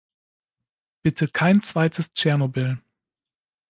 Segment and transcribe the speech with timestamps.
[1.03, 2.81] Bitte kein zweites Tschernobyl!